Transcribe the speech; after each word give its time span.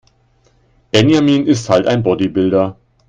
Benjamin 0.91 1.45
ist 1.45 1.69
halt 1.69 1.85
ein 1.85 2.01
Bodybuilder. 2.01 2.75